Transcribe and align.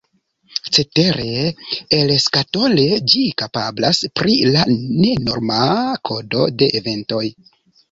Cetere, 0.77 1.33
elskatole 1.97 2.87
ĝi 3.13 3.21
kapablas 3.43 4.01
pri 4.21 4.39
la 4.57 4.65
nenorma 4.79 5.63
kodo 6.13 6.51
de 6.61 6.75
Eventoj. 6.83 7.25